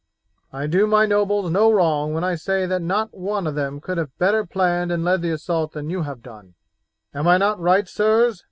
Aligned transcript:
I 0.51 0.65
do 0.65 0.87
my 0.87 1.05
nobles 1.05 1.51
no 1.51 1.71
wrong 1.71 2.11
when 2.11 2.23
I 2.23 2.33
say 2.33 2.65
that 2.65 2.81
not 2.81 3.13
one 3.15 3.45
of 3.45 3.53
them 3.53 3.79
could 3.79 3.99
have 3.99 4.17
better 4.17 4.43
planned 4.47 4.91
and 4.91 5.03
led 5.03 5.21
the 5.21 5.29
assault 5.29 5.73
than 5.73 5.91
you 5.91 6.01
have 6.01 6.23
done. 6.23 6.55
Am 7.13 7.27
I 7.27 7.37
not 7.37 7.59
right, 7.59 7.87
sirs?" 7.87 8.39